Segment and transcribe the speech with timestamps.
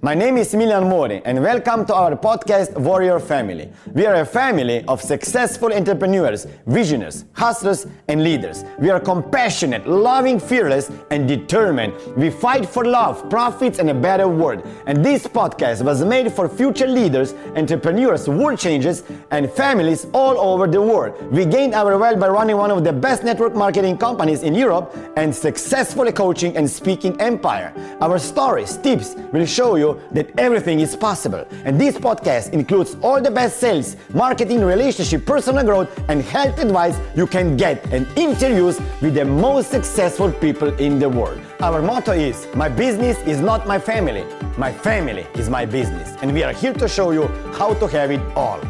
[0.00, 3.68] My name is Smiljan Mori, and welcome to our podcast Warrior Family.
[3.94, 8.64] We are a family of successful entrepreneurs, visionaries, hustlers, and leaders.
[8.78, 11.94] We are compassionate, loving, fearless, and determined.
[12.16, 14.64] We fight for love, profits, and a better world.
[14.86, 20.68] And this podcast was made for future leaders, entrepreneurs, world changers, and families all over
[20.68, 21.20] the world.
[21.32, 24.96] We gained our wealth by running one of the best network marketing companies in Europe
[25.16, 27.74] and successfully coaching and speaking empire.
[28.00, 31.46] Our stories, tips will show you that everything is possible.
[31.64, 36.96] And this podcast includes all the best sales, marketing, relationship, personal growth, and health advice
[37.16, 41.40] you can get and interviews with the most successful people in the world.
[41.60, 44.24] Our motto is My business is not my family,
[44.56, 46.16] my family is my business.
[46.22, 48.60] And we are here to show you how to have it all.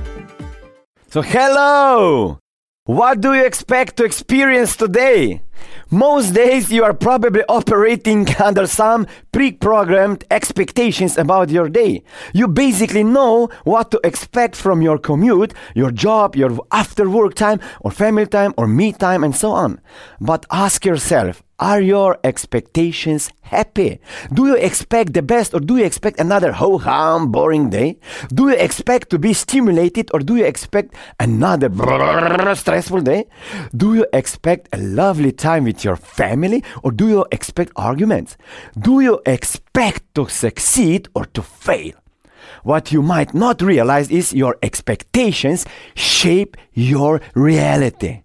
[1.11, 2.39] So, hello!
[2.85, 5.43] What do you expect to experience today?
[5.91, 12.03] Most days you are probably operating under some pre programmed expectations about your day.
[12.35, 17.61] You basically know what to expect from your commute, your job, your after work time,
[17.81, 19.81] or family time, or me time, and so on.
[20.21, 23.99] But ask yourself are your expectations happy?
[24.33, 27.99] Do you expect the best or do you expect another ho hum boring day?
[28.33, 33.27] Do you expect to be stimulated or do you expect another stressful day?
[33.77, 38.37] Do you expect a lovely time with your family or do you expect arguments?
[38.79, 41.95] Do you expect to succeed or to fail?
[42.63, 48.23] What you might not realize is your expectations shape your reality.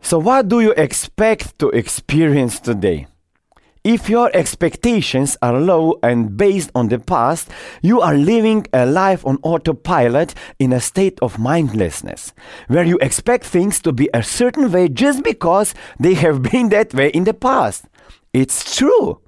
[0.00, 3.06] So, what do you expect to experience today?
[3.84, 7.48] If your expectations are low and based on the past,
[7.80, 12.32] you are living a life on autopilot in a state of mindlessness,
[12.66, 16.92] where you expect things to be a certain way just because they have been that
[16.92, 17.84] way in the past.
[18.32, 19.20] It's true.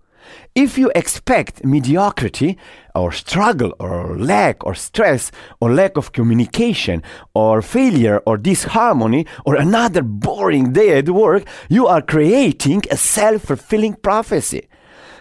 [0.57, 2.59] If you expect mediocrity
[2.93, 5.31] or struggle or lack or stress
[5.61, 7.05] or lack of communication
[7.35, 13.43] or failure or disharmony or another boring day at work, you are creating a self
[13.43, 14.67] fulfilling prophecy.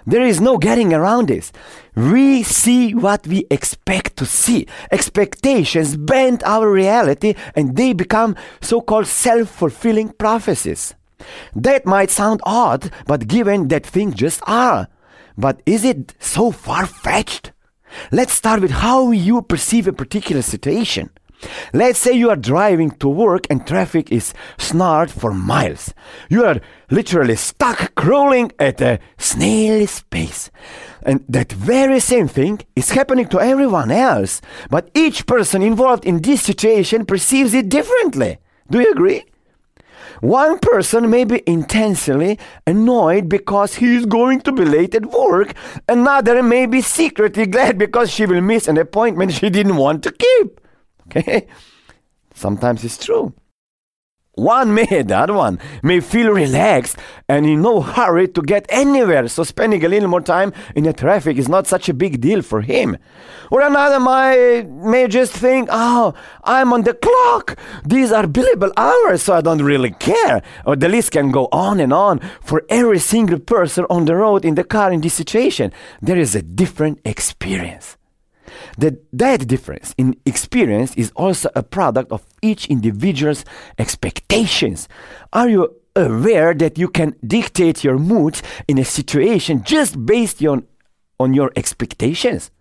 [0.07, 1.51] There is no getting around this.
[1.95, 4.65] We see what we expect to see.
[4.91, 10.95] Expectations bend our reality and they become so called self fulfilling prophecies.
[11.55, 14.87] That might sound odd, but given that things just are.
[15.39, 17.53] But is it so far fetched?
[18.11, 21.11] Let's start with how you perceive a particular situation.
[21.71, 25.93] Let's say you are driving to work and traffic is snarled for miles.
[26.29, 26.59] You are
[26.91, 30.51] literally stuck crawling at a snail's pace.
[31.03, 34.41] And that very same thing is happening to everyone else.
[34.69, 38.39] But each person involved in this situation perceives it differently.
[38.69, 39.23] Do you agree?
[40.21, 42.37] One person may be intensely
[42.67, 45.53] annoyed because he is going to be late at work.
[45.87, 50.11] Another may be secretly glad because she will miss an appointment she didn't want to
[50.11, 50.61] keep.
[51.09, 51.47] Okay?
[52.35, 53.33] Sometimes it's true.
[54.39, 59.43] One may, other one, may feel relaxed and in no hurry to get anywhere, so
[59.43, 62.61] spending a little more time in the traffic is not such a big deal for
[62.61, 62.97] him.
[63.51, 66.13] Or another may, may just think, oh,
[66.43, 67.57] I'm on the clock.
[67.85, 70.41] These are billable hours, so I don't really care.
[70.65, 74.45] Or the list can go on and on for every single person on the road
[74.45, 75.73] in the car in this situation.
[76.01, 77.98] There is a different experience.
[78.79, 83.43] That that difference in experience is also a product of each individual's
[83.77, 84.87] expectations.
[85.33, 90.65] Are you aware that you can dictate your mood in a situation just based on,
[91.19, 92.51] on your expectations?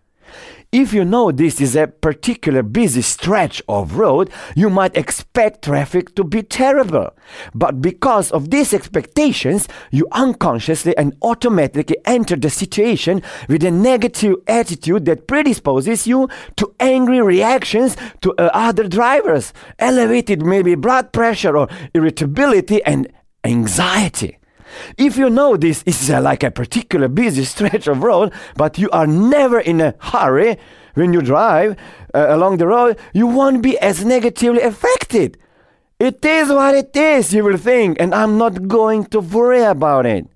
[0.71, 6.15] If you know this is a particular busy stretch of road, you might expect traffic
[6.17, 7.17] to be terrible.
[7.55, 14.37] But because of these expectations, you unconsciously and automatically enter the situation with a negative
[14.47, 21.57] attitude that predisposes you to angry reactions to uh, other drivers, elevated maybe blood pressure
[21.57, 23.11] or irritability and
[23.43, 24.38] anxiety.
[24.97, 29.07] If you know this is like a particular busy stretch of road, but you are
[29.07, 30.59] never in a hurry
[30.95, 31.77] when you drive
[32.15, 35.39] uh, along the road, you won't be as negatively affected.
[36.01, 40.07] It is what it is, you will think, and I'm not going to worry about
[40.07, 40.27] it.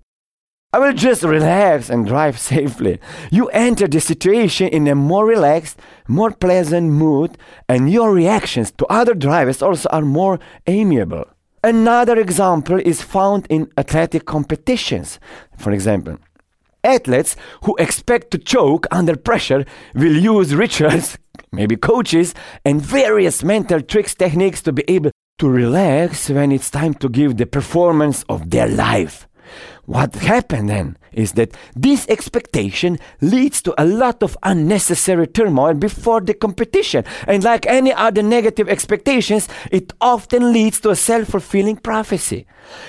[0.75, 2.99] I will just relax and drive safely.
[3.31, 5.79] You enter the situation in a more relaxed,
[6.09, 7.37] more pleasant mood,
[7.69, 11.27] and your reactions to other drivers also are more amiable.
[11.65, 15.21] Another example is found in athletic competitions.
[15.57, 16.19] For example,
[16.83, 19.65] athletes who expect to choke under pressure
[19.95, 21.17] will use rituals,
[21.53, 26.95] maybe coaches, and various mental tricks techniques to be able to relax when it's time
[26.95, 29.29] to give the performance of their life.
[29.85, 36.21] What happened then is that this expectation leads to a lot of unnecessary turmoil before
[36.21, 37.05] the competition.
[37.27, 42.47] And like any other negative expectations, it often leads to a self fulfilling prophecy.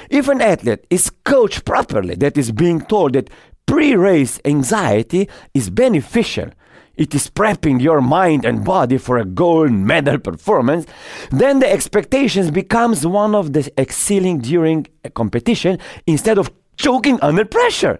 [0.09, 3.29] If an athlete is coached properly, that is being told that
[3.65, 6.49] pre race anxiety is beneficial
[6.95, 10.85] it is prepping your mind and body for a gold medal performance,
[11.31, 17.45] then the expectations becomes one of the excelling during a competition instead of choking under
[17.45, 17.99] pressure.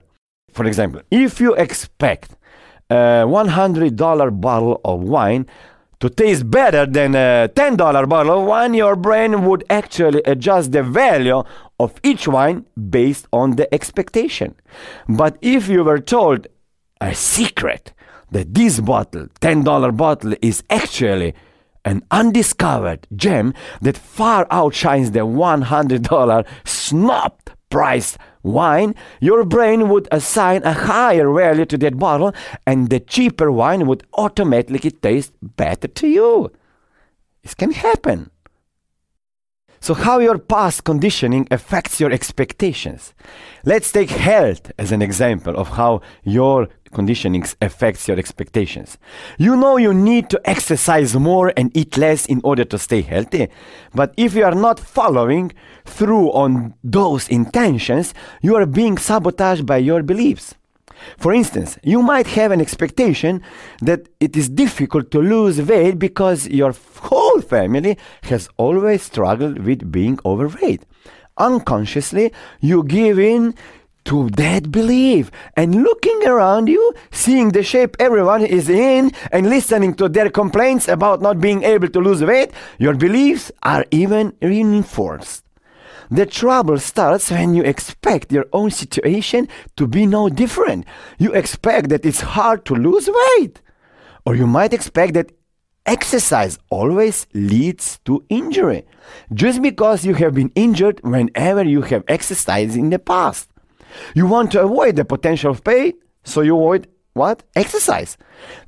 [0.52, 2.36] For example, if you expect
[2.90, 5.48] a $100 bottle of wine
[6.00, 7.78] to taste better than a $10
[8.10, 11.44] bottle of wine, your brain would actually adjust the value
[11.80, 14.54] of each wine based on the expectation.
[15.10, 16.48] But if you were told
[17.02, 17.94] a secret
[18.32, 21.34] that this bottle, $10 bottle, is actually
[21.86, 27.34] an undiscovered gem that far outshines the $100 snob
[27.70, 32.34] priced wine, your brain would assign a higher value to that bottle
[32.68, 36.52] and the cheaper wine would automatically taste better to you.
[37.42, 38.30] This can happen.
[39.84, 43.14] So, how your past conditioning affects your expectations.
[43.66, 48.98] Let's take health as an example of how your conditioning affects your expectations.
[49.38, 53.50] You know you need to exercise more and eat less in order to stay healthy.
[53.94, 55.52] But if you are not following
[55.84, 60.56] through on those intentions, you are being sabotaged by your beliefs.
[61.18, 63.42] For instance, you might have an expectation
[63.82, 69.92] that it is difficult to lose weight because your whole family has always struggled with
[69.92, 70.84] being overweight.
[71.38, 73.56] Unconsciously, you give in
[74.06, 79.94] to that belief and looking around you, seeing the shape everyone is in, and listening
[79.96, 85.44] to their complaints about not being able to lose weight, your beliefs are even reinforced.
[86.14, 90.86] The trouble starts when you expect your own situation to be no different.
[91.18, 93.60] You expect that it's hard to lose weight.
[94.24, 95.32] Or you might expect that
[95.88, 98.86] exercise always leads to injury,
[99.34, 103.50] just because you have been injured whenever you have exercised in the past.
[104.14, 105.94] You want to avoid the potential of pain,
[106.24, 107.44] so you avoid what?
[107.56, 108.18] Exercise.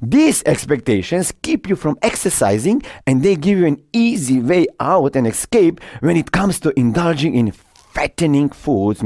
[0.02, 5.26] These expectations keep you from exercising and they give you an easy way out and
[5.26, 9.02] escape when it comes to indulging in fattening foods.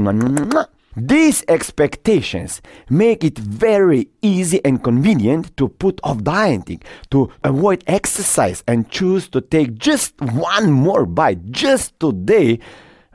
[0.96, 2.60] These expectations
[2.90, 9.28] make it very easy and convenient to put off dieting, to avoid exercise, and choose
[9.28, 12.58] to take just one more bite just today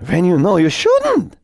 [0.07, 1.35] when you know you shouldn't.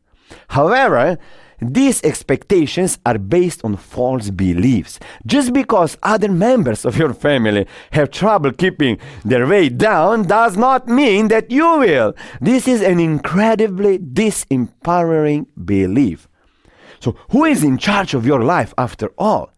[0.48, 1.18] However,
[1.62, 4.98] these expectations are based on false beliefs.
[5.24, 10.88] Just because other members of your family have trouble keeping their weight down does not
[10.88, 12.14] mean that you will.
[12.40, 16.28] This is an incredibly disempowering belief.
[17.00, 19.51] So, who is in charge of your life after all?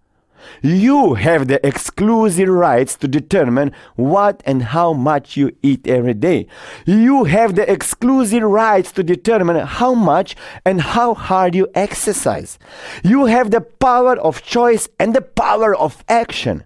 [0.63, 6.47] You have the exclusive rights to determine what and how much you eat every day.
[6.87, 12.59] You have the exclusive rights to determine how much and how hard you exercise.
[13.03, 16.65] You have the power of choice and the power of action.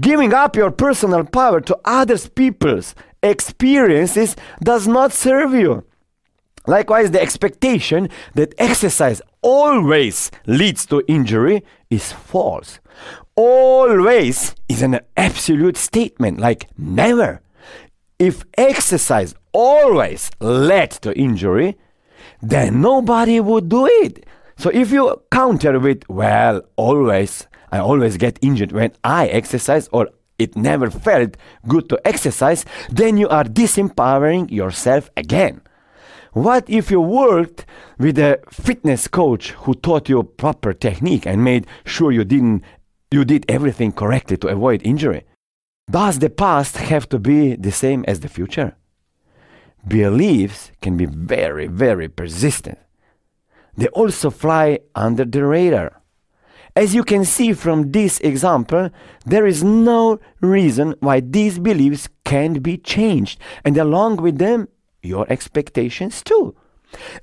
[0.00, 5.84] Giving up your personal power to others people's experiences does not serve you.
[6.66, 12.78] Likewise, the expectation that exercise always leads to injury is false.
[13.36, 17.40] Always is an absolute statement, like never.
[18.18, 21.76] If exercise always led to injury,
[22.42, 24.26] then nobody would do it.
[24.56, 30.08] So if you counter with, well, always, I always get injured when I exercise or
[30.38, 31.36] it never felt
[31.66, 35.60] good to exercise, then you are disempowering yourself again.
[36.32, 37.66] What if you worked
[37.98, 42.62] with a fitness coach who taught you proper technique and made sure you didn't
[43.10, 45.24] you did everything correctly to avoid injury?
[45.90, 48.76] Does the past have to be the same as the future?
[49.86, 52.78] Beliefs can be very, very persistent.
[53.76, 56.02] They also fly under the radar.
[56.76, 58.90] As you can see from this example,
[59.24, 64.68] there is no reason why these beliefs can't be changed, and along with them,
[65.02, 66.54] your expectations too.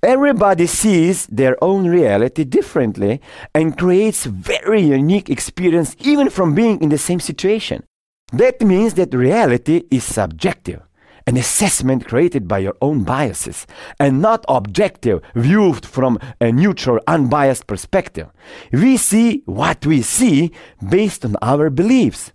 [0.03, 3.21] Everybody sees their own reality differently
[3.53, 7.83] and creates very unique experience even from being in the same situation.
[8.31, 10.81] That means that reality is subjective,
[11.27, 13.65] an assessment created by your own biases,
[13.99, 18.27] and not objective, viewed from a neutral, unbiased perspective.
[18.71, 20.51] We see what we see
[20.87, 22.33] based on our beliefs.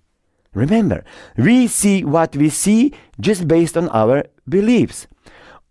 [0.54, 1.04] Remember,
[1.36, 5.06] we see what we see just based on our beliefs.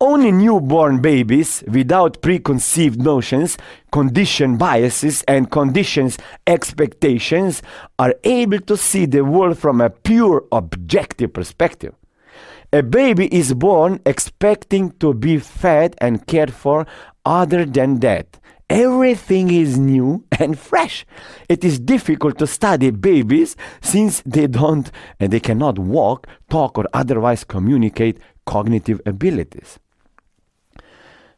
[0.01, 3.57] Only newborn babies without preconceived notions,
[3.91, 7.61] conditioned biases, and conditions expectations
[7.97, 11.95] are able to see the world from a pure objective perspective.
[12.71, 16.87] A baby is born expecting to be fed and cared for,
[17.25, 18.39] other than that.
[18.69, 21.05] Everything is new and fresh.
[21.49, 24.89] It is difficult to study babies since they don't
[25.19, 29.77] and they cannot walk, talk, or otherwise communicate cognitive abilities.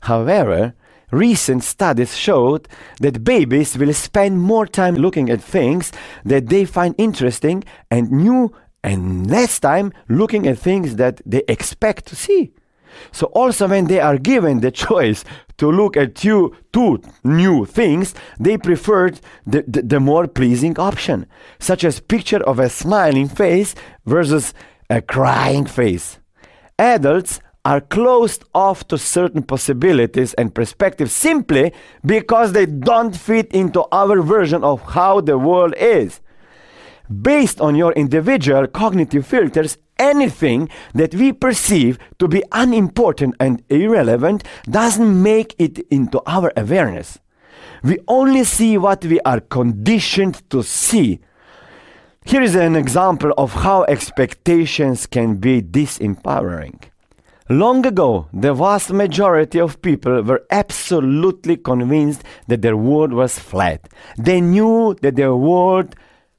[0.01, 0.74] However,
[1.12, 2.67] recent studies showed
[3.00, 5.91] that babies will spend more time looking at things
[6.25, 8.53] that they find interesting and new
[8.84, 12.51] and less time looking at things that they expect to see.
[13.12, 15.24] So also when they are given the choice
[15.58, 21.25] to look at two, two new things, they preferred the, the, the more pleasing option,
[21.60, 24.53] such as picture of a smiling face versus
[24.89, 26.20] a crying face.
[26.77, 31.74] Adults are closed off to certain possibilities and perspectives simply
[32.06, 36.22] because they don't fit into our version of how the world is.
[37.22, 44.44] Based on your individual cognitive filters, anything that we perceive to be unimportant and irrelevant
[44.63, 47.20] doesn't make it into our awareness.
[47.84, 51.20] We only see what we are conditioned to see.
[52.25, 56.80] Here is an example of how expectations can be disempowering.
[57.51, 63.89] Long ago, the vast majority of people were absolutely convinced that their world was flat.
[64.17, 65.93] They knew that their world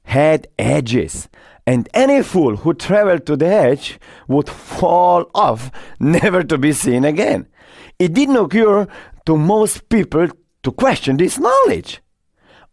[0.05, 1.29] had edges,
[1.67, 7.05] and any fool who traveled to the edge would fall off, never to be seen
[7.05, 7.45] again.
[7.99, 8.87] It didn't occur
[9.27, 10.29] to most people
[10.63, 12.01] to question this knowledge.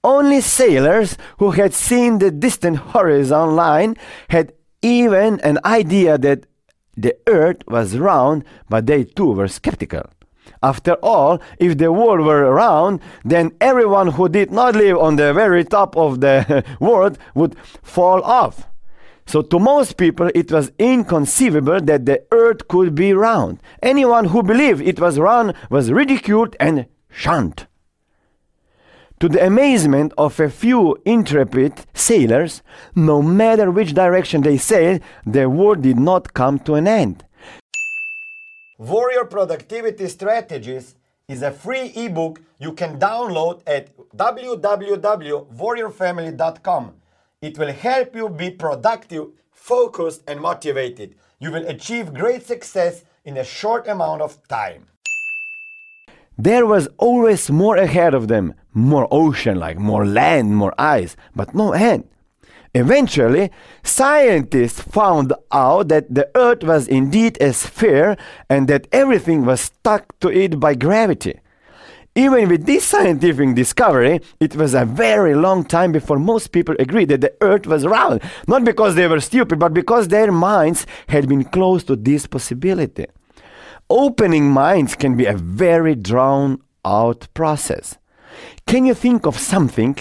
[0.02, 3.98] Only sailors who had seen the distant horizon line
[4.30, 6.46] had even an idea that
[6.96, 10.02] the earth was round, but they too were skeptical.
[10.62, 15.32] After all, if the world were round, then everyone who did not live on the
[15.32, 18.66] very top of the world would fall off.
[19.26, 23.60] So, to most people, it was inconceivable that the earth could be round.
[23.82, 27.66] Anyone who believed it was round was ridiculed and shunned.
[29.20, 32.62] To the amazement of a few intrepid sailors,
[32.94, 37.22] no matter which direction they sailed, the war did not come to an end.
[38.78, 40.94] Warrior Productivity Strategies
[41.28, 46.94] is a free ebook you can download at www.warriorfamily.com.
[47.42, 51.14] It will help you be productive, focused, and motivated.
[51.38, 54.86] You will achieve great success in a short amount of time.
[56.42, 61.54] There was always more ahead of them, more ocean, like more land, more ice, but
[61.54, 62.04] no end.
[62.74, 63.50] Eventually,
[63.82, 68.16] scientists found out that the Earth was indeed a sphere
[68.48, 71.40] and that everything was stuck to it by gravity.
[72.14, 77.10] Even with this scientific discovery, it was a very long time before most people agreed
[77.10, 81.28] that the Earth was round, not because they were stupid, but because their minds had
[81.28, 83.08] been closed to this possibility
[83.90, 87.98] opening minds can be a very drawn out process.
[88.66, 89.96] Can you think of something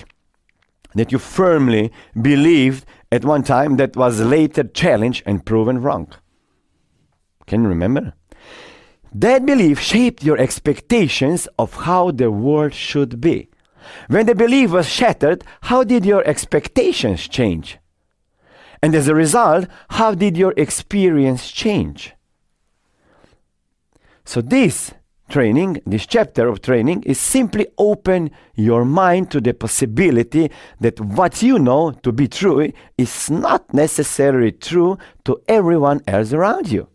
[0.95, 1.91] that you firmly
[2.21, 6.13] believed at one time that was later challenged and proven wrong?
[7.47, 8.13] Can you remember?
[9.13, 13.49] That belief shaped your expectations of how the world should be.
[14.07, 17.79] When the belief was shattered, how did your expectations change?
[18.83, 22.13] And as a result, how did your experience change?
[24.29, 24.91] So this
[25.27, 31.41] training, this chapter of training is simply open your mind to the possibility that what
[31.41, 36.87] you know to be true is not necessarily true to everyone else around you.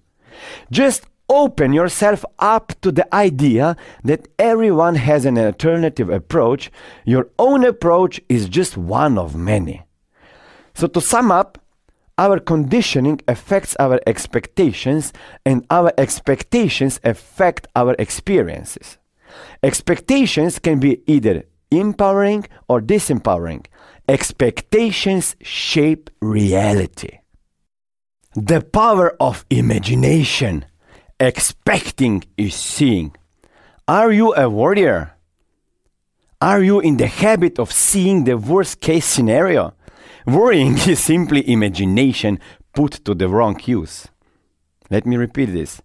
[0.71, 6.71] Just open yourself up to the idea that everyone has an alternative approach.
[7.05, 9.83] Your own approach is just one of many.
[10.75, 11.59] So to sum up,
[12.17, 15.13] our conditioning affects our expectations,
[15.45, 18.99] and our expectations affect our experiences.
[19.63, 23.67] Expectations can be either empowering or disempowering.
[24.09, 27.19] Expectations shape reality.
[28.35, 30.67] The power of imagination.
[31.19, 33.17] Expecting is seeing.
[33.89, 35.15] Are you a warrior?
[36.41, 39.75] Are you in the habit of seeing the worst case scenario?
[40.27, 42.41] Worrying is simply imagination
[42.73, 44.09] put to the wrong use.
[44.91, 45.83] Let me repeat this.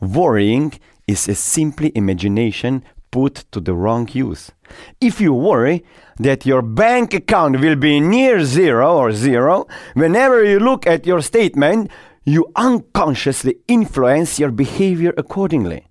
[0.00, 0.72] Worrying
[1.08, 4.52] is a simply imagination put to the wrong use.
[5.00, 5.84] If you worry
[6.18, 11.20] that your bank account will be near zero or zero, whenever you look at your
[11.20, 11.90] statement,
[12.24, 15.88] you unconsciously influence your behavior accordingly.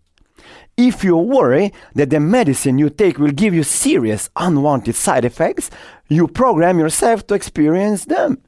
[0.77, 5.69] If you worry that the medicine you take will give you serious unwanted side effects,
[6.09, 8.41] you program yourself to experience them.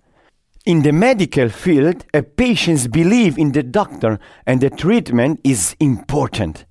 [0.66, 6.66] In the medical field, a patient's belief in the doctor and the treatment is important.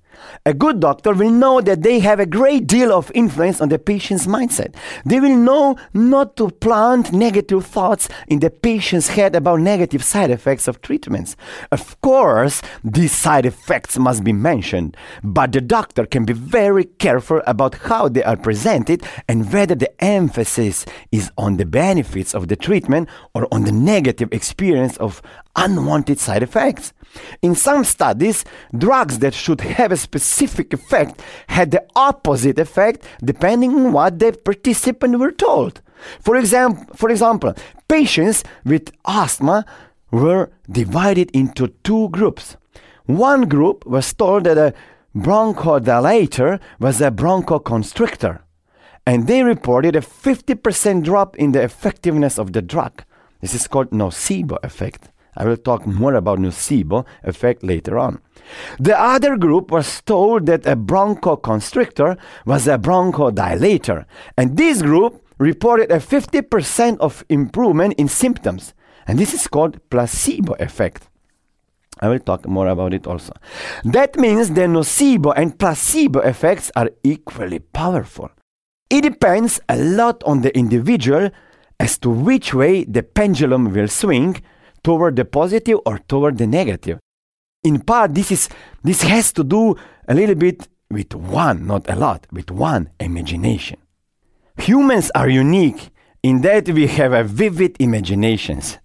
[0.45, 3.79] A good doctor will know that they have a great deal of influence on the
[3.79, 4.75] patient's mindset.
[5.05, 10.31] They will know not to plant negative thoughts in the patient's head about negative side
[10.31, 11.35] effects of treatments.
[11.71, 17.41] Of course, these side effects must be mentioned, but the doctor can be very careful
[17.45, 22.55] about how they are presented and whether the emphasis is on the benefits of the
[22.55, 25.21] treatment or on the negative experience of
[25.55, 26.93] unwanted side effects.
[27.41, 28.45] In some studies,
[28.77, 34.33] drugs that should have a specific effect had the opposite effect depending on what the
[34.33, 35.81] participants were told.
[36.19, 37.53] For, example, for example,
[37.87, 39.65] patients with asthma
[40.11, 42.57] were divided into two groups.
[43.05, 44.73] One group was told that a
[45.15, 48.39] bronchodilator was a bronchoconstrictor,
[49.05, 53.03] and they reported a 50% drop in the effectiveness of the drug.
[53.39, 55.10] This is called nocebo effect.
[55.35, 58.21] I will talk more about nocebo effect later on.
[58.79, 64.05] The other group was told that a bronchoconstrictor was a bronchodilator,
[64.37, 68.73] and this group reported a 50% of improvement in symptoms,
[69.07, 71.07] and this is called placebo effect.
[71.99, 73.33] I will talk more about it also.
[73.83, 78.31] That means the nocebo and placebo effects are equally powerful.
[78.89, 81.29] It depends a lot on the individual
[81.79, 84.41] as to which way the pendulum will swing
[84.83, 86.99] toward the positive or toward the negative.
[87.63, 88.49] In part, this is
[88.83, 89.75] this has to do
[90.07, 93.77] a little bit with one, not a lot, with one imagination.
[94.57, 95.91] Humans are unique
[96.23, 98.77] in that we have a vivid imaginations.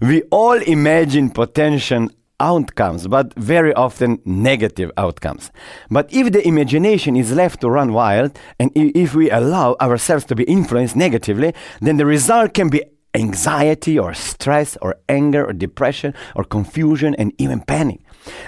[0.00, 2.08] We all imagine potential
[2.40, 5.50] outcomes, but very often negative outcomes.
[5.90, 10.34] But if the imagination is left to run wild, and if we allow ourselves to
[10.34, 12.82] be influenced negatively, then the result can be
[13.14, 18.00] anxiety or stress or anger or depression or confusion and even panic.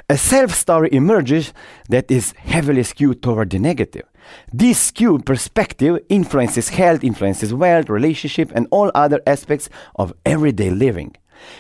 [0.09, 1.53] A self story emerges
[1.89, 4.07] that is heavily skewed toward the negative.
[4.53, 11.17] This skewed perspective influences health, influences wealth, relationship, and all other aspects of everyday living.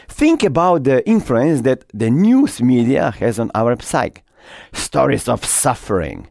[0.08, 4.22] Think about the influence that the news media has on our psyche.
[4.72, 6.28] Stories of suffering,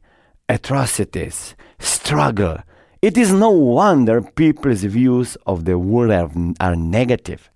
[0.47, 2.57] atrocities, struggle,
[3.01, 7.49] it is no wonder people's views of the world are, are negative.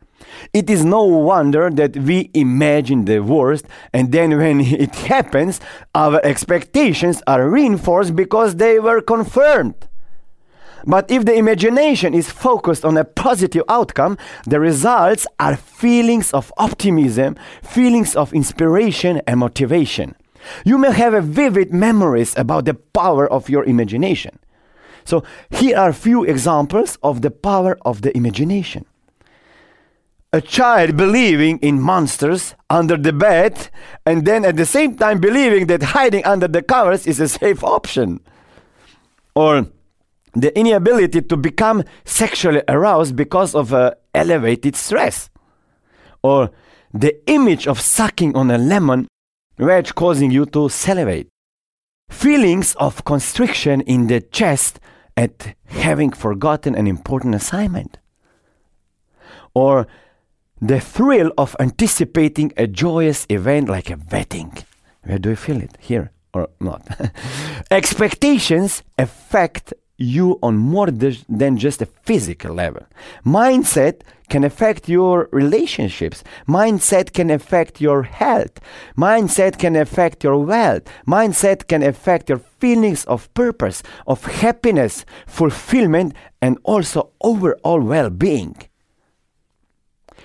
[0.53, 5.59] It is no wonder that we imagine the worst, and then when it happens,
[5.93, 9.87] our expectations are reinforced because they were confirmed.
[10.87, 16.53] But if the imagination is focused on a positive outcome, the results are feelings of
[16.57, 20.15] optimism, feelings of inspiration, and motivation.
[20.63, 24.37] You may have vivid memories about the power of your imagination.
[25.05, 28.85] So here are a few examples of the power of the imagination.
[30.33, 33.69] A child believing in monsters under the bed
[34.05, 37.63] and then at the same time believing that hiding under the covers is a safe
[37.63, 38.19] option.
[39.35, 39.67] Or
[40.33, 45.29] the inability to become sexually aroused because of uh, elevated stress.
[46.21, 46.51] Or
[46.93, 49.07] the image of sucking on a lemon
[49.57, 51.29] wedge causing you to salivate.
[52.09, 54.79] Feelings of constriction in the chest
[55.17, 57.97] at having forgotten an important assignment.
[59.53, 59.87] Or
[60.61, 64.57] the thrill of anticipating a joyous event like a wedding.
[65.03, 65.77] Where do you feel it?
[65.79, 66.87] Here or not?
[67.71, 72.85] Expectations affect you on more than just a physical level.
[73.25, 76.23] Mindset can affect your relationships.
[76.47, 78.59] Mindset can affect your health.
[78.97, 80.83] Mindset can affect your wealth.
[81.07, 88.55] Mindset can affect your feelings of purpose, of happiness, fulfillment, and also overall well being.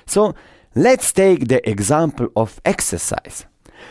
[0.07, 0.35] So
[0.75, 3.47] let's take the example of exercise.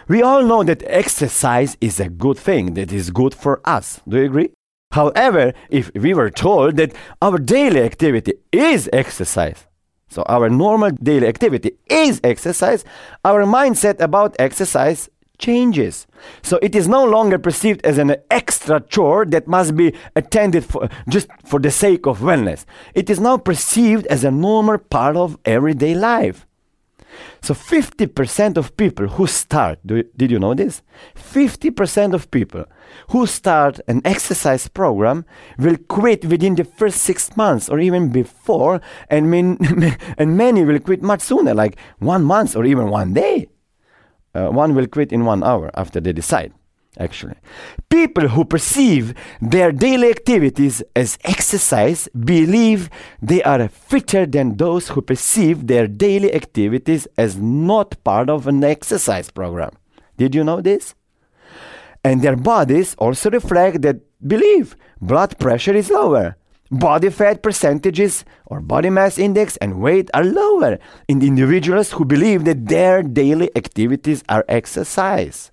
[0.07, 4.01] We all know that exercise is a good thing, that is good for us.
[4.07, 4.49] Do you agree?
[4.91, 9.67] However, if we were told that our daily activity is exercise,
[10.09, 12.83] so our normal daily activity is exercise,
[13.23, 16.07] our mindset about exercise changes.
[16.41, 20.89] So it is no longer perceived as an extra chore that must be attended for
[21.07, 22.65] just for the sake of wellness.
[22.95, 26.45] It is now perceived as a normal part of everyday life.
[27.41, 30.81] So 50% of people who start, do, did you know this?
[31.15, 32.65] 50% of people
[33.09, 35.25] who start an exercise program
[35.57, 39.33] will quit within the first six months or even before, and,
[40.17, 43.47] and many will quit much sooner, like one month or even one day.
[44.35, 46.53] Uh, one will quit in one hour after they decide.
[46.97, 47.35] Actually.
[47.89, 52.89] People who perceive their daily activities as exercise believe
[53.21, 58.63] they are fitter than those who perceive their daily activities as not part of an
[58.63, 59.71] exercise program.
[60.17, 60.95] Did you know this?
[62.03, 64.75] And their bodies also reflect that belief.
[65.01, 66.35] Blood pressure is lower.
[66.71, 72.45] Body fat percentages or body mass index and weight are lower in individuals who believe
[72.45, 75.51] that their daily activities are exercise.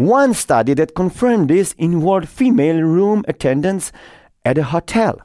[0.00, 3.92] One study that confirmed this involved female room attendants
[4.46, 5.20] at a hotel.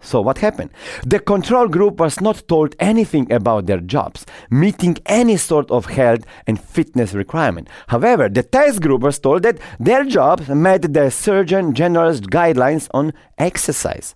[0.00, 0.70] So, what happened?
[1.04, 6.20] The control group was not told anything about their jobs, meeting any sort of health
[6.46, 7.68] and fitness requirement.
[7.88, 13.14] However, the test group was told that their jobs met the Surgeon General's guidelines on
[13.36, 14.14] exercise.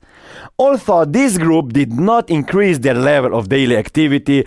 [0.61, 4.47] Although this group did not increase their level of daily activity,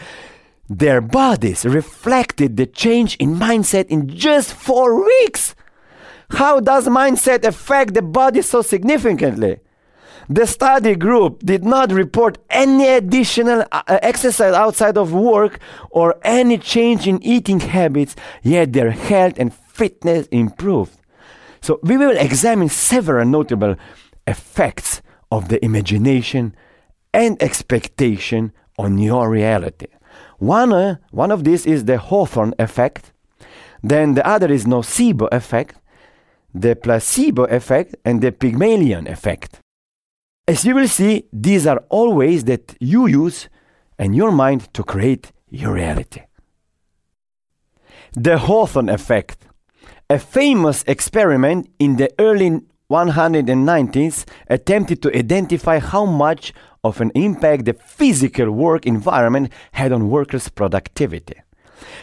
[0.69, 5.55] their bodies reflected the change in mindset in just four weeks.
[6.31, 9.59] How does mindset affect the body so significantly?
[10.29, 16.57] The study group did not report any additional uh, exercise outside of work or any
[16.57, 20.97] change in eating habits, yet their health and fitness improved.
[21.61, 23.75] So, we will examine several notable
[24.25, 26.55] effects of the imagination
[27.13, 29.87] and expectation on your reality.
[30.43, 33.13] One, uh, one of these is the Hawthorne effect,
[33.81, 35.77] then the other is nocebo effect,
[36.53, 39.61] the placebo effect, and the Pygmalion effect.
[40.45, 43.47] As you will see, these are all ways that you use
[43.97, 46.23] and your mind to create your reality.
[48.11, 49.47] The Hawthorne effect,
[50.09, 52.59] a famous experiment in the early
[52.91, 56.53] 190s, attempted to identify how much
[56.83, 61.41] of an impact the physical work environment had on workers' productivity.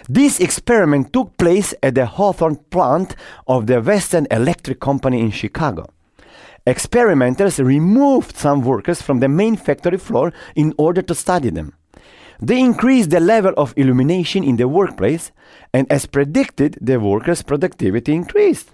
[0.09, 3.17] This experiment took place at the Hawthorne plant
[3.47, 5.87] of the Western Electric Company in Chicago
[6.67, 11.75] experimenters removed some workers from the main factory floor in order to study them.
[12.41, 15.31] They increased the level of illumination in the workplace,
[15.75, 18.71] and as predicted, the workers' productivity increased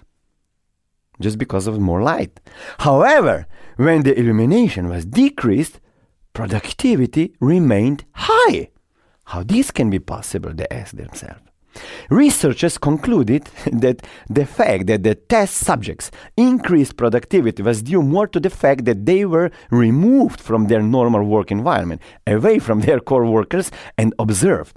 [1.19, 2.39] just because of more light.
[2.77, 5.79] However, when the illumination was decreased,
[6.37, 8.69] productivity remained high.
[9.25, 11.41] How this can be possible, they asked themselves.
[12.11, 18.39] Researchers concluded that the fact that the test subjects increased productivity was due more to
[18.39, 23.25] the fact that they were removed from their normal work environment, away from their core
[23.25, 24.75] workers, and observed.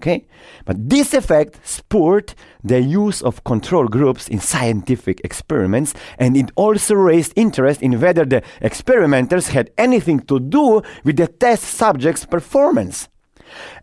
[0.00, 0.24] Okay?
[0.64, 2.32] But this effect spurred
[2.64, 8.24] the use of control groups in scientific experiments, and it also raised interest in whether
[8.24, 13.08] the experimenters had anything to do with the test subjects' performance.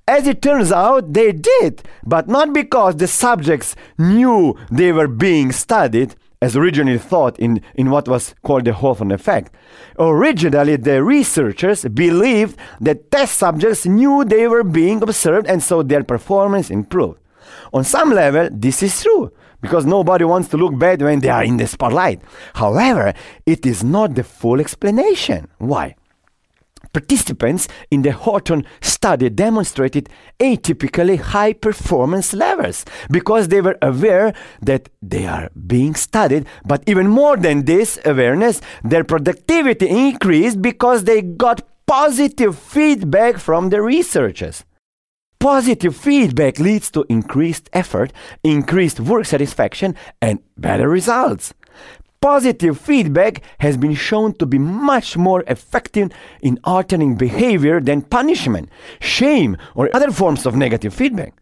[0.07, 5.51] As it turns out, they did, but not because the subjects knew they were being
[5.51, 9.53] studied, as originally thought in, in what was called the Hawthorne effect.
[9.97, 16.03] Originally, the researchers believed that test subjects knew they were being observed and so their
[16.03, 17.19] performance improved.
[17.73, 21.43] On some level, this is true because nobody wants to look bad when they are
[21.43, 22.21] in the spotlight.
[22.53, 23.13] However,
[23.45, 25.47] it is not the full explanation.
[25.57, 25.95] Why?
[26.97, 34.33] Participants in the Hawthorne study demonstrated atypically high performance levels because they were aware
[34.63, 36.47] that they are being studied.
[36.65, 43.69] But even more than this awareness, their productivity increased because they got positive feedback from
[43.69, 44.65] the researchers.
[45.39, 48.11] Positive feedback leads to increased effort,
[48.43, 51.53] increased work satisfaction, and better results.
[52.21, 58.69] Positive feedback has been shown to be much more effective in altering behavior than punishment,
[58.99, 61.33] shame, or other forms of negative feedback.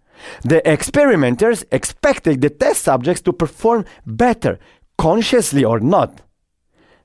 [0.44, 4.60] The experimenters expected the test subjects to perform better,
[4.98, 6.22] consciously or not.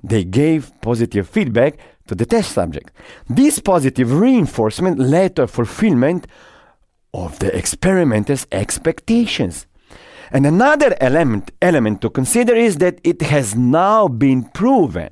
[0.02, 1.78] They gave positive feedback
[2.08, 2.92] to the test subject.
[3.28, 6.26] This positive reinforcement led to fulfillment
[7.12, 9.66] of the experimenters' expectations.
[10.30, 15.10] And another element, element to consider is that it has now been proven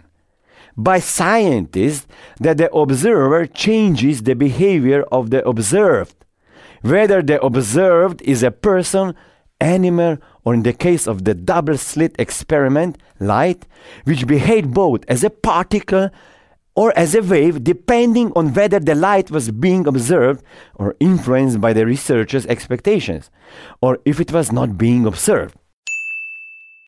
[0.76, 2.06] by scientists
[2.38, 6.14] that the observer changes the behavior of the observed,
[6.82, 9.14] whether the observed is a person,
[9.60, 13.66] animal, or in the case of the double slit experiment, light,
[14.04, 16.10] which behaved both as a particle
[16.78, 20.44] or as a wave, depending on whether the light was being observed
[20.76, 23.24] or influenced by the researcher's expectations,
[23.82, 25.56] or if it was not being observed.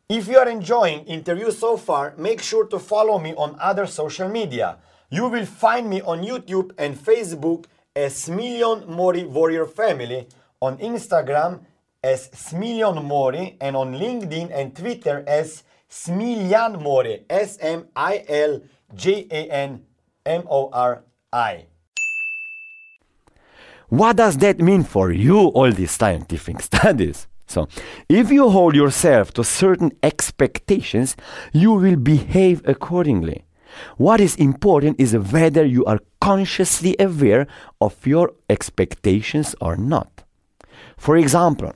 [0.08, 4.28] If you are enjoying interviews so far, make sure to follow me on other social
[4.28, 4.78] media.
[5.10, 7.64] You will find me on YouTube and Facebook
[7.96, 10.28] as Smiljan Mori Warrior Family,
[10.60, 11.52] on Instagram
[12.04, 17.24] as Smiljan Mori and on LinkedIn and Twitter as Smiljan Mori.
[17.28, 18.62] S M I L
[18.94, 19.82] J A N
[20.26, 21.66] M O R I.
[23.88, 27.26] What does that mean for you, all these scientific studies?
[27.46, 27.66] So,
[28.08, 31.16] if you hold yourself to certain expectations,
[31.52, 33.44] you will behave accordingly.
[33.96, 37.46] What is important is whether you are consciously aware
[37.80, 40.22] of your expectations or not.
[40.96, 41.72] For example,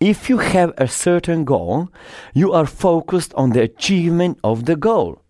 [0.00, 1.90] if you have a certain goal,
[2.34, 5.21] you are focused on the achievement of the goal.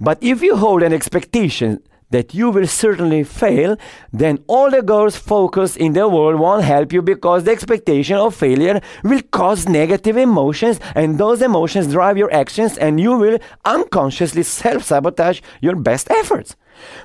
[0.00, 3.76] But if you hold an expectation that you will certainly fail,
[4.12, 8.34] then all the goals focused in the world won't help you because the expectation of
[8.34, 14.42] failure will cause negative emotions and those emotions drive your actions and you will unconsciously
[14.42, 16.56] self sabotage your best efforts.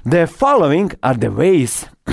[0.05, 1.86] The following are the ways.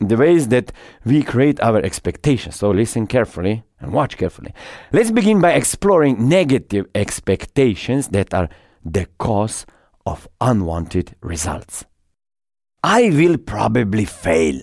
[0.00, 0.72] the ways that
[1.04, 2.56] we create our expectations.
[2.56, 4.52] So listen carefully and watch carefully.
[4.92, 8.48] Let's begin by exploring negative expectations that are
[8.84, 9.66] the cause
[10.06, 11.84] of unwanted results.
[12.82, 14.60] I will probably fail.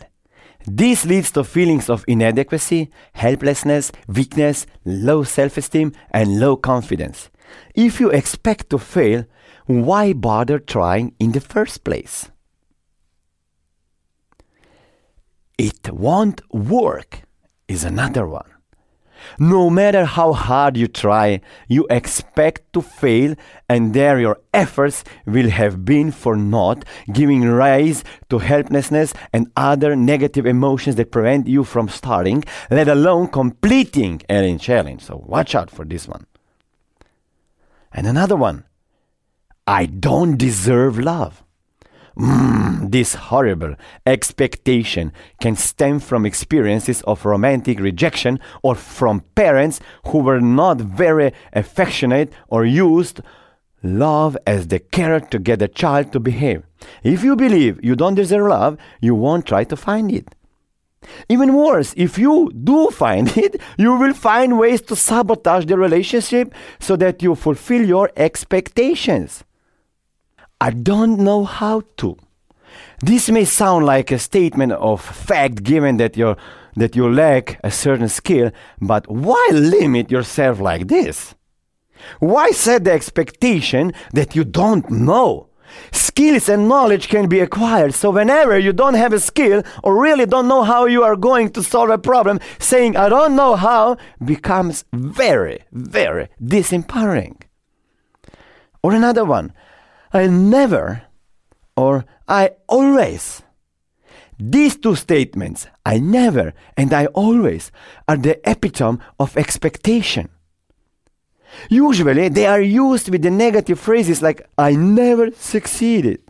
[0.68, 7.32] This leads to feelings of inadequacy, helplessness, weakness, low self esteem, and low confidence.
[7.74, 9.26] If you expect to fail,
[9.66, 12.30] why bother trying in the first place?
[15.58, 17.24] It won't work
[17.68, 18.51] is another one.
[19.40, 23.36] No matter how hard you try, you expect to fail,
[23.68, 29.96] and there your efforts will have been for naught, giving rise to helplessness and other
[29.96, 35.02] negative emotions that prevent you from starting, let alone completing any challenge.
[35.04, 36.26] So watch out for this one.
[37.92, 38.66] And another one
[39.68, 41.44] I don't deserve love.
[42.17, 50.19] Mm, this horrible expectation can stem from experiences of romantic rejection or from parents who
[50.19, 53.21] were not very affectionate or used
[53.82, 56.63] love as the carrot to get the child to behave.
[57.04, 60.36] If you believe you don't deserve love, you won't try to find it.
[61.30, 66.54] Even worse, if you do find it, you will find ways to sabotage the relationship
[66.80, 69.43] so that you fulfill your expectations.
[70.62, 72.15] I don't know how to.
[73.00, 76.36] This may sound like a statement of fact given that you
[76.76, 81.34] that you lack a certain skill, but why limit yourself like this?
[82.19, 85.47] Why set the expectation that you don't know?
[85.91, 90.28] Skills and knowledge can be acquired, so whenever you don't have a skill or really
[90.28, 93.97] don't know how you are going to solve a problem, saying, I don't know how,
[94.24, 97.41] becomes very, very disempowering.
[98.84, 99.54] Or another one,
[100.13, 101.04] I never
[101.76, 103.43] or I always.
[104.39, 107.71] These two statements, I never and I always,
[108.08, 110.30] are the epitome of expectation.
[111.69, 116.21] Usually, they are used with the negative phrases like, I never succeeded,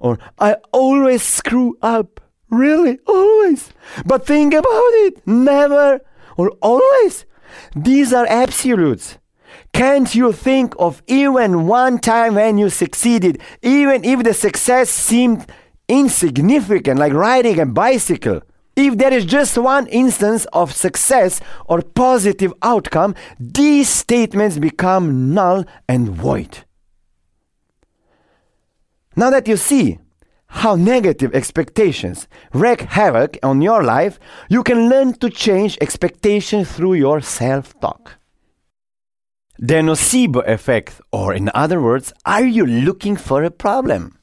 [0.00, 2.20] or I always screw up.
[2.50, 2.98] Really?
[3.06, 3.72] Always.
[4.04, 5.26] But think about it.
[5.26, 6.00] Never
[6.36, 7.24] or always.
[7.76, 9.18] These are absolutes.
[9.74, 15.46] Can't you think of even one time when you succeeded, even if the success seemed
[15.88, 18.40] insignificant, like riding a bicycle?
[18.76, 25.64] If there is just one instance of success or positive outcome, these statements become null
[25.88, 26.58] and void.
[29.16, 29.98] Now that you see
[30.46, 36.94] how negative expectations wreak havoc on your life, you can learn to change expectations through
[36.94, 38.18] your self talk.
[39.58, 44.18] The nocebo effect, or in other words, are you looking for a problem?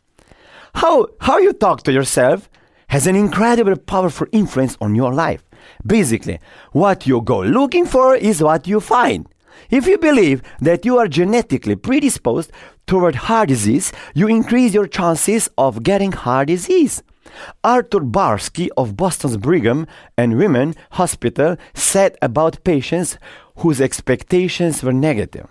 [0.75, 2.49] How, how you talk to yourself
[2.87, 5.41] has an incredible powerful influence on your life.
[5.85, 6.39] Basically,
[6.73, 9.25] what you go looking for is what you find.
[9.69, 12.51] If you believe that you are genetically predisposed
[12.85, 17.03] toward heart disease, you increase your chances of getting heart disease.
[17.63, 23.17] Arthur Barsky of Boston's Brigham and Women Hospital said about patients
[23.61, 25.47] whose expectations were negative.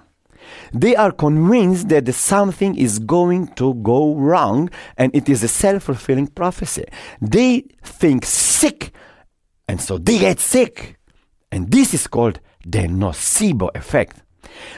[0.72, 5.84] They are convinced that something is going to go wrong and it is a self
[5.84, 6.84] fulfilling prophecy.
[7.20, 8.92] They think sick
[9.70, 10.98] and so they get sick.
[11.52, 14.22] And this is called the nocebo effect.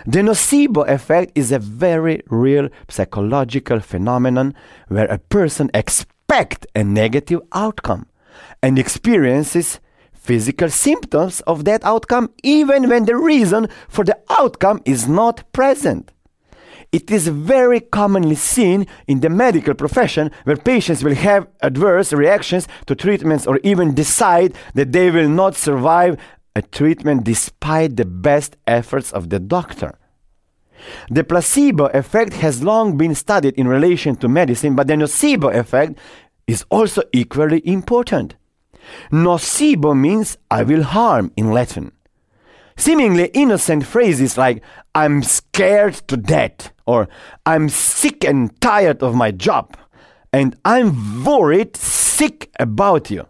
[0.04, 4.54] The nocebo effect is a very real psychological phenomenon
[4.88, 8.06] where a person expects a negative outcome
[8.62, 9.80] and experiences
[10.22, 16.12] physical symptoms of that outcome even when the reason for the outcome is not present.
[16.92, 22.68] It is very commonly seen in the medical profession where patients will have adverse reactions
[22.86, 26.18] to treatments or even decide that they will not survive
[26.54, 29.98] a treatment despite the best efforts of the doctor.
[31.10, 35.98] The placebo effect has long been studied in relation to medicine, but the nocebo effect
[36.46, 38.34] is also equally important.
[39.10, 41.92] Nocebo means I will harm in Latin.
[42.76, 44.62] Seemingly innocent phrases like
[44.94, 47.08] I'm scared to death or
[47.46, 49.76] I'm sick and tired of my job
[50.32, 53.26] and I'm worried sick about you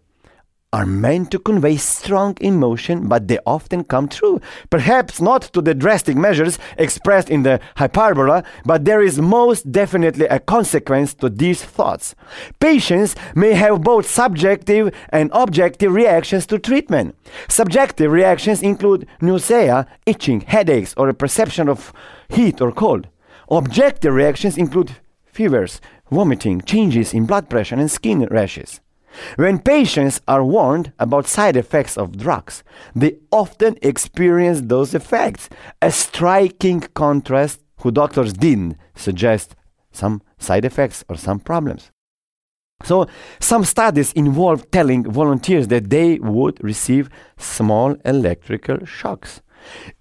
[0.73, 4.41] are meant to convey strong emotion, but they often come true.
[4.71, 10.27] Perhaps not to the drastic measures expressed in the hyperbola, but there is most definitely
[10.27, 12.15] a consequence to these thoughts.
[12.59, 17.15] Patients may have both subjective and objective reactions to treatment.
[17.49, 21.93] Subjective reactions include nausea, itching, headaches, or a perception of
[22.31, 23.09] heat or cold.
[23.51, 25.81] Objective reactions include fevers,
[26.11, 28.81] vomiting, changes in blood pressure, and skin rashes.
[29.37, 32.63] When patients are warned about side effects of drugs,
[32.95, 35.49] they often experience those effects,
[35.81, 39.55] a striking contrast who doctors didn't suggest
[39.91, 41.91] some side effects or some problems.
[42.85, 43.07] So,
[43.39, 49.41] some studies involve telling volunteers that they would receive small electrical shocks.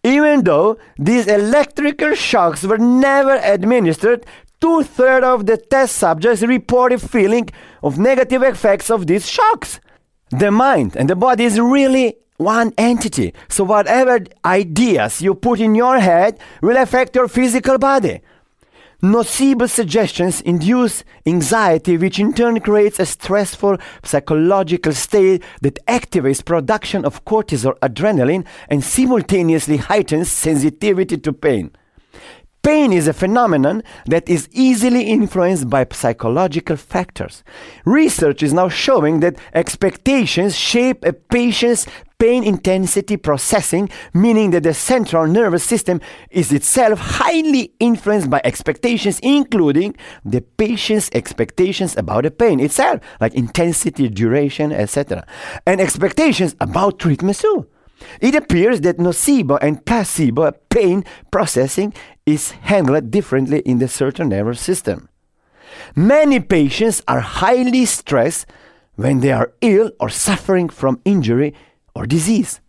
[0.04, 4.26] Even though these electrical shocks were never administered
[4.62, 7.50] two thirds of the test subjects reported feeling
[7.84, 9.80] of negative effects of these shocks.
[10.30, 13.34] The mind and the body is really one entity.
[13.50, 18.22] So whatever ideas you put in your head will affect your physical body.
[19.02, 27.04] Nocebo suggestions induce anxiety, which in turn creates a stressful psychological state that activates production
[27.04, 31.72] of cortisol, adrenaline, and simultaneously heightens sensitivity to pain.
[32.64, 37.44] Pain is a phenomenon that is easily influenced by psychological factors.
[37.86, 41.88] Research is now showing that expectations shape a patient's
[42.20, 49.20] pain intensity processing, meaning that the central nervous system is itself highly influenced by expectations,
[49.24, 55.26] including the patient's expectations about the pain itself, like intensity, duration, etc.,
[55.66, 57.66] and expectations about treatment too.
[58.20, 61.94] It appears that nocebo and placebo pain processing
[62.26, 65.10] is handled differently in the central nervous system.
[65.96, 68.46] Many patients are highly stressed
[68.96, 71.54] when they are ill or suffering from injury
[71.96, 72.60] or disease.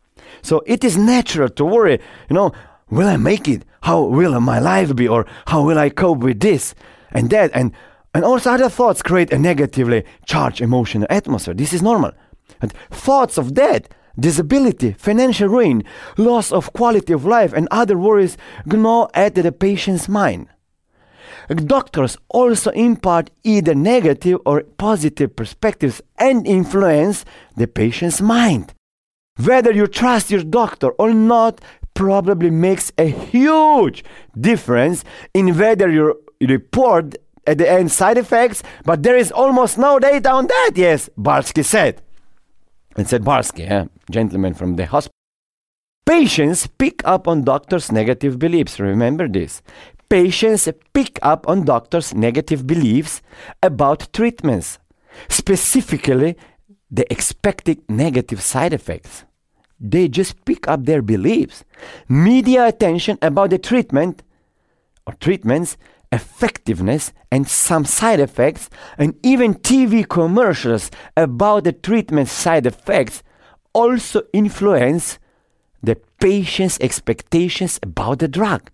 [0.42, 2.53] So it is natural to worry, you know,
[2.90, 3.64] will I make it?
[3.83, 5.09] How will my life be?
[5.09, 6.75] Or how will I cope with this
[7.11, 7.51] and that?
[7.55, 7.73] And,
[8.14, 11.55] and also other thoughts create a negatively charged emotional atmosphere.
[11.55, 12.12] This is normal.
[12.61, 15.85] And thoughts of death disability, financial ruin,
[16.16, 20.48] loss of quality of life, and other worries gnaw at the patient's mind.
[21.48, 27.25] Doctors also impart either negative or positive perspectives and influence
[27.57, 28.72] the patient's mind.
[29.42, 31.61] Whether you trust your doctor or not
[31.94, 34.05] probably makes a huge
[34.38, 39.98] difference in whether you report at the end side effects, but there is almost no
[39.98, 42.01] data on that, yes, Barsky said
[42.96, 45.12] and said Barsky, a gentleman from the hospital.
[46.05, 48.81] Patients pick up on doctors' negative beliefs.
[48.81, 49.62] Remember this.
[50.09, 53.22] Patients pick up on doctors' negative beliefs
[53.62, 54.78] about treatments,
[55.28, 56.37] specifically
[56.90, 59.24] the expected negative side effects.
[59.81, 61.64] They just pick up their beliefs.
[62.09, 64.22] Media attention about the treatment
[65.07, 65.76] or treatments
[66.12, 73.22] effectiveness and some side effects, and even TV commercials about the treatment side effects
[73.72, 75.18] also influence
[75.83, 78.70] the patient's expectations about the drug.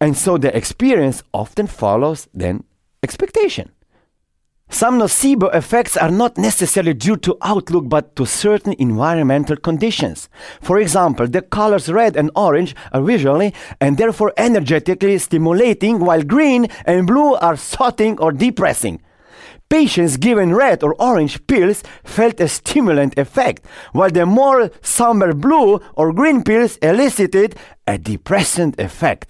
[0.00, 2.64] And so the experience often follows then
[3.02, 3.72] expectation.
[4.72, 10.30] Some nocebo effects are not necessarily due to outlook but to certain environmental conditions.
[10.62, 16.68] For example, the colors red and orange are visually and therefore energetically stimulating, while green
[16.86, 19.02] and blue are soothing or depressing.
[19.68, 25.80] Patients given red or orange pills felt a stimulant effect, while the more somber blue
[25.96, 27.56] or green pills elicited
[27.86, 29.28] a depressant effect.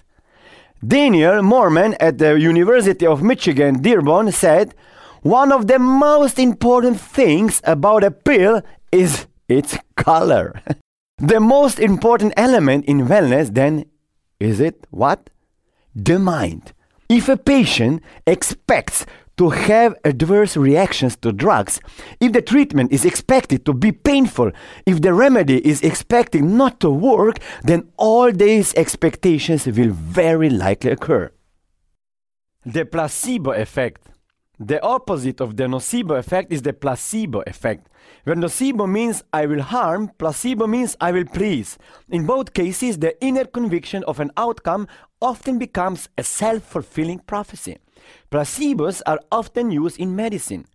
[0.86, 4.72] Daniel Moerman at the University of Michigan Dearborn said,
[5.22, 10.60] one of the most important things about a pill is its color.
[11.18, 13.84] the most important element in wellness, then,
[14.40, 15.30] is it what?
[15.94, 16.72] The mind.
[17.08, 19.06] If a patient expects
[19.36, 21.80] to have adverse reactions to drugs,
[22.20, 24.50] if the treatment is expected to be painful,
[24.86, 30.90] if the remedy is expected not to work, then all these expectations will very likely
[30.90, 31.30] occur.
[32.64, 34.08] The placebo effect
[34.64, 37.88] The opposite of the nocebo effect is the placebo effect.
[38.22, 41.78] Where nocebo means I will harm, placebo means I will please.
[42.08, 44.86] In both cases, the inner conviction of an outcome
[45.20, 47.78] often becomes a self fulfilling prophecy.
[48.30, 50.66] Placebos are often used in medicine.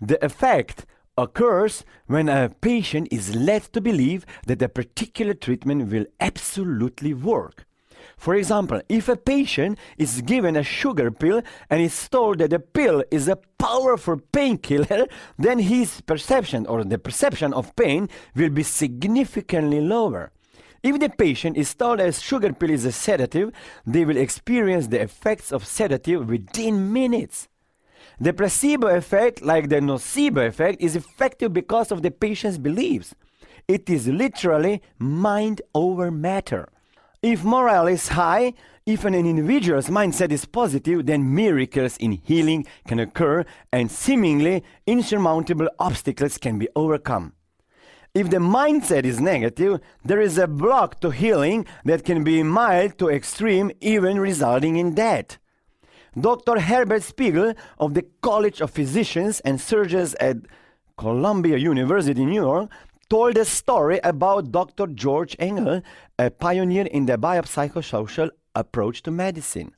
[0.00, 0.84] The effect
[1.16, 7.67] occurs when a patient is led to believe that a particular treatment will absolutely work.
[8.18, 11.40] For example, if a patient is given a sugar pill
[11.70, 15.06] and is told that the pill is a powerful painkiller,
[15.38, 20.32] then his perception or the perception of pain will be significantly lower.
[20.82, 23.52] If the patient is told a sugar pill is a sedative,
[23.86, 27.48] they will experience the effects of sedative within minutes.
[28.20, 33.14] The placebo effect, like the nocebo effect, is effective because of the patient's beliefs.
[33.68, 36.68] It is literally mind over matter.
[37.22, 38.54] If morale is high,
[38.86, 45.68] if an individual's mindset is positive, then miracles in healing can occur and seemingly insurmountable
[45.80, 47.32] obstacles can be overcome.
[48.14, 52.98] If the mindset is negative, there is a block to healing that can be mild
[52.98, 55.38] to extreme, even resulting in death.
[56.18, 56.60] Dr.
[56.60, 60.36] Herbert Spiegel of the College of Physicians and Surgeons at
[60.96, 62.70] Columbia University, New York,
[63.08, 64.86] told a story about Dr.
[64.86, 65.82] George Engel,
[66.18, 69.72] a pioneer in the biopsychosocial approach to medicine.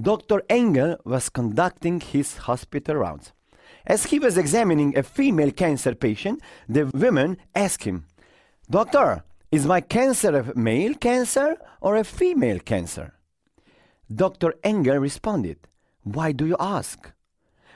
[0.00, 0.42] Dr.
[0.48, 3.32] Engel was conducting his hospital rounds.
[3.86, 8.06] As he was examining a female cancer patient, the woman asked him,
[8.70, 13.14] Doctor, is my cancer a male cancer or a female cancer?
[14.14, 14.54] Dr.
[14.62, 15.58] Engel responded,
[16.04, 17.12] Why do you ask?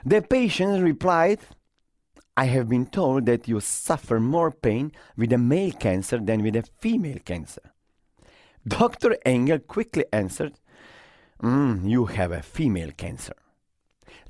[0.05, 1.41] The patient replied,
[2.37, 6.57] I have been told that you suffer more pain with a male cancer than with
[6.57, 7.72] a female cancer.
[8.66, 9.16] Dr.
[9.24, 10.55] Engel quickly answered,
[11.43, 13.34] mm, You have a female cancer.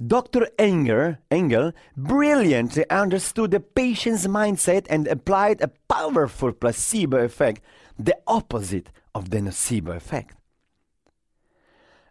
[0.05, 0.49] Dr.
[0.59, 7.63] Engel, Engel brilliantly understood the patient's mindset and applied a powerful placebo effect,
[7.99, 10.37] the opposite of the nocebo effect.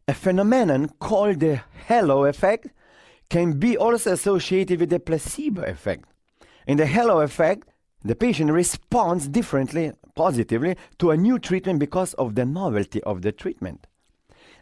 [0.08, 2.68] A phenomenon called the halo effect
[3.30, 6.06] can be also associated with the placebo effect.
[6.68, 7.68] In the halo effect,
[8.04, 13.32] the patient responds differently, positively, to a new treatment because of the novelty of the
[13.32, 13.88] treatment.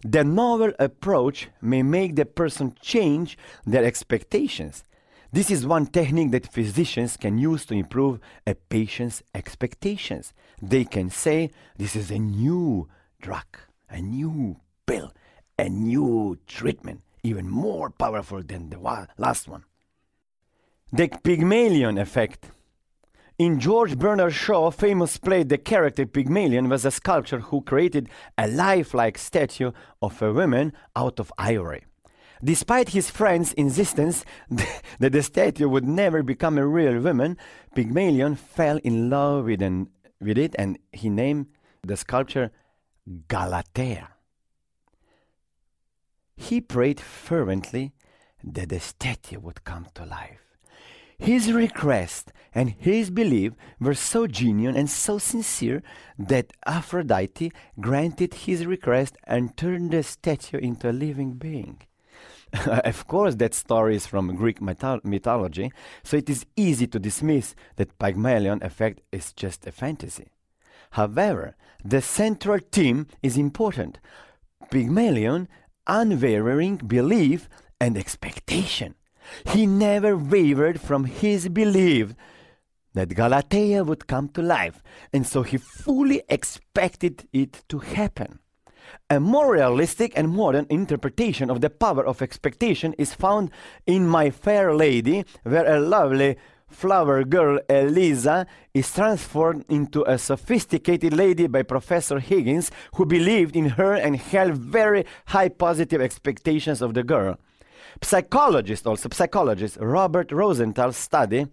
[0.03, 4.84] The novel approach may make the person change their expectations.
[5.32, 10.34] This is one technique that physicians can use to improve a patient's expectations.
[10.61, 12.88] They can say, This is a new
[13.22, 13.57] drug,
[13.89, 15.11] a new pill,
[15.57, 18.80] a new treatment even more powerful than the
[19.18, 19.64] last one.
[20.92, 22.52] The Pygmalion effect.
[23.40, 28.48] In George Bernard Shaw's famous play, the character Pygmalion was a sculptor who created a
[28.48, 29.72] lifelike statue
[30.02, 31.86] of a woman out of ivory.
[32.44, 34.26] Despite his friend's insistence
[35.00, 37.38] that the statue would never become a real woman,
[37.74, 39.90] Pygmalion fell in love with, an,
[40.22, 41.48] with it and he named
[41.82, 42.52] the sculpture
[43.28, 44.12] Galatea
[46.54, 47.93] he prayed fervently
[48.43, 50.56] that the statue would come to life.
[51.18, 55.82] His request and his belief were so genuine and so sincere
[56.20, 61.82] that Aphrodite granted his request and turned the statue into a living being.
[62.68, 65.72] of course, that story is from Greek mythology,
[66.04, 70.28] so it is easy to dismiss that Pygmalion effect is just a fantasy.
[70.91, 73.97] However, the central theme is important.
[74.70, 75.47] Pygmalion
[75.88, 78.96] unwavering belief and expectation.
[79.46, 82.14] He never wavered from his belief
[82.94, 88.40] that Galatea would come to life, and so he fully expected it to happen.
[89.10, 93.50] A more realistic and modern interpretation of the power of expectation is found
[93.88, 96.38] in My Fair Lady, where a lovely
[96.74, 103.70] flower girl Eliza is transformed into a sophisticated lady by Professor Higgins, who believed in
[103.70, 107.38] her and held very high positive expectations of the girl.
[108.02, 111.48] Psychologist, also psychologist Robert Rosenthal's study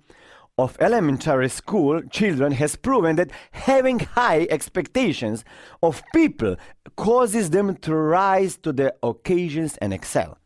[0.59, 5.45] of elementary school children has proven that having high expectations
[5.83, 6.57] of people
[6.97, 10.40] causes them to rise to the occasions and excel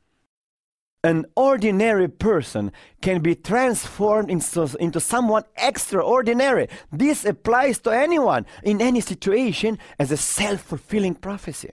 [1.04, 6.68] an ordinary person can be transformed into, into someone extraordinary.
[6.90, 11.72] This applies to anyone in any situation as a self fulfilling prophecy.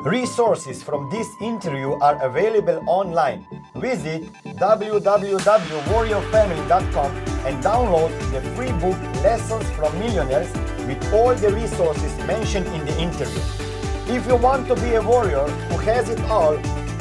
[0.00, 3.44] Resources from this interview are available online.
[3.76, 7.12] Visit www.warriorfamily.com
[7.46, 10.52] and download the free book Lessons from Millionaires
[10.86, 13.67] with all the resources mentioned in the interview.
[14.08, 16.56] If you want to be a warrior who has it all,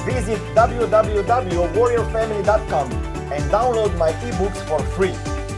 [0.07, 2.91] Visit www.warriorfamily.com
[3.33, 5.11] and download my ebooks for free.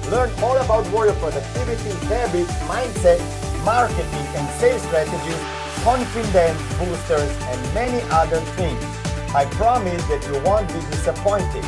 [0.10, 3.20] Learn all about warrior productivity, habits, mindset,
[3.64, 5.38] marketing, and sales strategies,
[5.84, 8.84] confidence boosters, and many other things.
[9.36, 11.64] I promise that you won't be disappointed.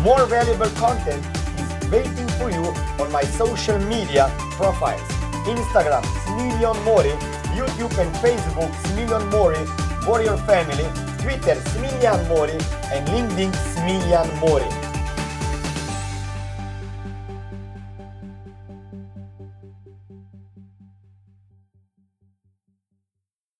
[0.00, 1.24] More valuable content
[1.60, 5.08] is waiting for you on my social media profiles.
[5.46, 7.14] Instagram, Smiljan Mori,
[7.54, 9.64] YouTube and Facebook, Smiljan Mori,
[10.06, 10.86] Warrior Family,
[11.18, 12.58] Twitter, Smiljan Mori,
[12.92, 14.89] and LinkedIn, Smiljan Mori.